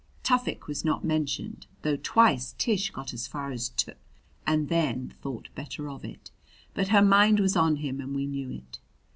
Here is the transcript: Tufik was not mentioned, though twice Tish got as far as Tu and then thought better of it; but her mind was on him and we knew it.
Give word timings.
Tufik 0.23 0.65
was 0.65 0.83
not 0.83 1.05
mentioned, 1.05 1.67
though 1.83 1.95
twice 1.95 2.55
Tish 2.57 2.89
got 2.89 3.13
as 3.13 3.27
far 3.27 3.51
as 3.51 3.69
Tu 3.69 3.91
and 4.47 4.67
then 4.67 5.09
thought 5.21 5.49
better 5.53 5.87
of 5.91 6.03
it; 6.03 6.31
but 6.73 6.87
her 6.87 7.03
mind 7.03 7.39
was 7.39 7.55
on 7.55 7.75
him 7.75 8.01
and 8.01 8.15
we 8.15 8.25
knew 8.25 8.49
it. 8.49 8.79